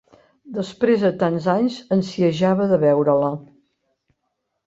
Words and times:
Després 0.53 1.03
de 1.07 1.11
tants 1.23 1.49
anys, 1.53 1.75
ansiejava 1.99 2.67
de 2.73 2.79
veure-la. 2.85 3.31